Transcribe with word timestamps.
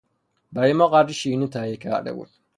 برای 0.53 0.73
ما 0.73 0.87
قدری 0.87 1.13
شیرینی 1.13 1.47
تهیه 1.47 1.77
کرده 1.77 2.13
بود. 2.13 2.29